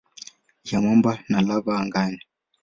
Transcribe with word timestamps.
ya 0.71 0.81
mwamba 0.81 1.11
na 1.29 1.37
lava 1.47 1.73
angani. 1.81 2.21